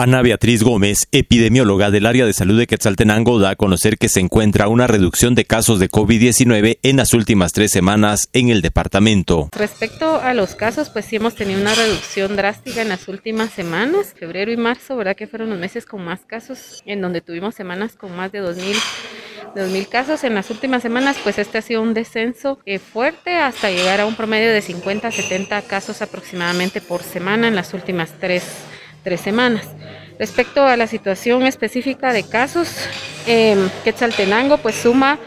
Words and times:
Ana 0.00 0.22
Beatriz 0.22 0.62
Gómez, 0.62 1.08
epidemióloga 1.12 1.90
del 1.90 2.06
área 2.06 2.24
de 2.24 2.32
salud 2.32 2.58
de 2.58 2.66
Quetzaltenango, 2.66 3.38
da 3.38 3.50
a 3.50 3.56
conocer 3.56 3.98
que 3.98 4.08
se 4.08 4.20
encuentra 4.20 4.66
una 4.66 4.86
reducción 4.86 5.34
de 5.34 5.44
casos 5.44 5.78
de 5.78 5.90
COVID-19 5.90 6.78
en 6.82 6.96
las 6.96 7.12
últimas 7.12 7.52
tres 7.52 7.70
semanas 7.70 8.30
en 8.32 8.48
el 8.48 8.62
departamento. 8.62 9.50
Respecto 9.52 10.18
a 10.18 10.32
los 10.32 10.54
casos, 10.54 10.88
pues 10.88 11.04
sí 11.04 11.16
hemos 11.16 11.34
tenido 11.34 11.60
una 11.60 11.74
reducción 11.74 12.34
drástica 12.34 12.80
en 12.80 12.88
las 12.88 13.08
últimas 13.08 13.50
semanas. 13.50 14.14
Febrero 14.18 14.50
y 14.50 14.56
marzo, 14.56 14.96
¿verdad? 14.96 15.14
Que 15.16 15.26
fueron 15.26 15.50
los 15.50 15.58
meses 15.58 15.84
con 15.84 16.02
más 16.02 16.20
casos, 16.20 16.82
en 16.86 17.02
donde 17.02 17.20
tuvimos 17.20 17.54
semanas 17.54 17.96
con 17.96 18.16
más 18.16 18.32
de 18.32 18.42
2.000 18.42 18.76
2.000 19.54 19.88
casos 19.88 20.24
en 20.24 20.34
las 20.34 20.48
últimas 20.50 20.80
semanas, 20.80 21.16
pues 21.24 21.36
este 21.36 21.58
ha 21.58 21.62
sido 21.62 21.82
un 21.82 21.92
descenso 21.92 22.60
eh, 22.66 22.78
fuerte 22.78 23.36
hasta 23.36 23.68
llegar 23.68 24.00
a 24.00 24.06
un 24.06 24.14
promedio 24.14 24.50
de 24.50 24.62
50 24.62 25.08
a 25.08 25.10
70 25.10 25.60
casos 25.62 26.02
aproximadamente 26.02 26.80
por 26.80 27.02
semana 27.02 27.48
en 27.48 27.56
las 27.56 27.74
últimas 27.74 28.12
tres 28.20 28.44
tres 29.02 29.20
semanas. 29.20 29.66
Respecto 30.18 30.64
a 30.64 30.76
la 30.76 30.86
situación 30.86 31.44
específica 31.46 32.12
de 32.12 32.22
casos, 32.22 32.68
eh, 33.26 33.56
Quetzaltenango 33.84 34.58
pues 34.58 34.74
suma 34.74 35.18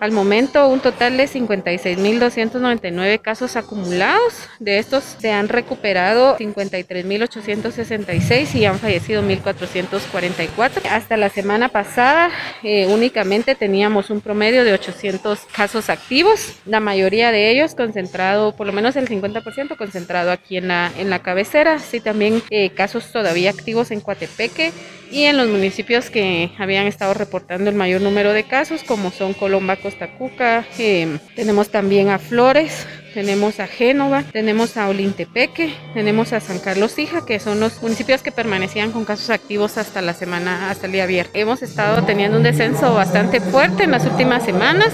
al 0.00 0.12
momento, 0.12 0.68
un 0.68 0.80
total 0.80 1.16
de 1.16 1.28
56.299 1.28 3.20
casos 3.20 3.56
acumulados. 3.56 4.34
De 4.58 4.78
estos 4.78 5.04
se 5.04 5.32
han 5.32 5.48
recuperado 5.48 6.36
53.866 6.38 8.54
y 8.54 8.64
han 8.64 8.78
fallecido 8.78 9.22
1.444. 9.22 10.86
Hasta 10.90 11.16
la 11.16 11.28
semana 11.28 11.68
pasada 11.68 12.30
eh, 12.62 12.86
únicamente 12.86 13.54
teníamos 13.54 14.10
un 14.10 14.20
promedio 14.20 14.64
de 14.64 14.72
800 14.72 15.40
casos 15.52 15.90
activos, 15.90 16.54
la 16.66 16.80
mayoría 16.80 17.30
de 17.32 17.50
ellos 17.50 17.74
concentrado, 17.74 18.56
por 18.56 18.66
lo 18.66 18.72
menos 18.72 18.96
el 18.96 19.08
50% 19.08 19.76
concentrado 19.76 20.30
aquí 20.30 20.56
en 20.56 20.68
la, 20.68 20.90
en 20.96 21.10
la 21.10 21.18
cabecera. 21.20 21.78
Sí, 21.78 22.00
también 22.00 22.42
eh, 22.50 22.70
casos 22.70 23.12
todavía 23.12 23.50
activos 23.50 23.90
en 23.90 24.00
Coatepeque 24.00 24.72
y 25.10 25.24
en 25.24 25.36
los 25.36 25.48
municipios 25.48 26.10
que 26.10 26.50
habían 26.58 26.86
estado 26.86 27.14
reportando 27.14 27.70
el 27.70 27.76
mayor 27.76 28.00
número 28.00 28.32
de 28.32 28.44
casos, 28.44 28.82
como 28.84 29.10
son 29.10 29.32
Colomba, 29.32 29.76
Costa 29.76 30.12
Cuca, 30.16 30.64
eh, 30.78 31.18
tenemos 31.34 31.70
también 31.70 32.08
a 32.08 32.18
Flores, 32.18 32.86
tenemos 33.14 33.58
a 33.58 33.66
Génova, 33.66 34.22
tenemos 34.22 34.76
a 34.76 34.88
Olintepeque, 34.88 35.72
tenemos 35.94 36.32
a 36.32 36.40
San 36.40 36.58
Carlos 36.58 36.98
Hija, 36.98 37.24
que 37.24 37.40
son 37.40 37.58
los 37.58 37.82
municipios 37.82 38.22
que 38.22 38.32
permanecían 38.32 38.92
con 38.92 39.04
casos 39.04 39.30
activos 39.30 39.78
hasta 39.78 40.02
la 40.02 40.14
semana, 40.14 40.70
hasta 40.70 40.86
el 40.86 40.92
día 40.92 41.06
viernes. 41.06 41.34
Hemos 41.34 41.62
estado 41.62 42.04
teniendo 42.04 42.36
un 42.36 42.42
descenso 42.42 42.94
bastante 42.94 43.40
fuerte 43.40 43.84
en 43.84 43.92
las 43.92 44.04
últimas 44.04 44.44
semanas, 44.44 44.92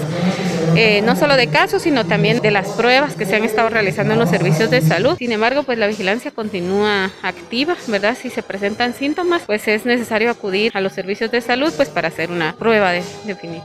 eh, 0.75 1.01
no 1.01 1.15
solo 1.15 1.35
de 1.35 1.47
casos, 1.47 1.81
sino 1.81 2.05
también 2.05 2.41
de 2.41 2.51
las 2.51 2.69
pruebas 2.69 3.15
que 3.15 3.25
se 3.25 3.35
han 3.35 3.43
estado 3.43 3.69
realizando 3.69 4.13
en 4.13 4.19
los 4.19 4.29
servicios 4.29 4.69
de 4.69 4.81
salud. 4.81 5.15
Sin 5.17 5.31
embargo, 5.31 5.63
pues 5.63 5.77
la 5.77 5.87
vigilancia 5.87 6.31
continúa 6.31 7.11
activa, 7.21 7.75
¿verdad? 7.87 8.17
Si 8.19 8.29
se 8.29 8.43
presentan 8.43 8.93
síntomas, 8.93 9.43
pues 9.45 9.67
es 9.67 9.85
necesario 9.85 10.29
acudir 10.29 10.71
a 10.75 10.81
los 10.81 10.93
servicios 10.93 11.31
de 11.31 11.41
salud 11.41 11.71
pues 11.75 11.89
para 11.89 12.07
hacer 12.07 12.31
una 12.31 12.55
prueba 12.57 12.91
de, 12.91 13.03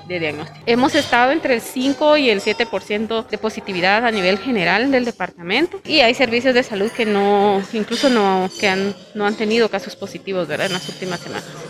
diagnóstico. 0.08 0.60
Hemos 0.66 0.94
estado 0.94 1.32
entre 1.32 1.54
el 1.54 1.60
5 1.60 2.16
y 2.16 2.30
el 2.30 2.40
7% 2.40 3.26
de 3.28 3.38
positividad 3.38 4.06
a 4.06 4.10
nivel 4.10 4.38
general 4.38 4.90
del 4.90 5.04
departamento 5.04 5.80
y 5.84 6.00
hay 6.00 6.14
servicios 6.14 6.54
de 6.54 6.62
salud 6.62 6.90
que 6.90 7.06
no, 7.06 7.62
incluso 7.72 8.08
no, 8.08 8.50
que 8.58 8.68
han, 8.68 8.94
no 9.14 9.26
han 9.26 9.34
tenido 9.34 9.68
casos 9.68 9.96
positivos 9.96 10.48
¿verdad? 10.48 10.66
en 10.66 10.74
las 10.74 10.88
últimas 10.88 11.20
semanas. 11.20 11.69